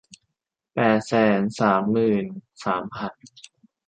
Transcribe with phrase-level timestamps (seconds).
[0.73, 2.25] แปดแสนสามหมื่น
[2.63, 3.13] สามพัน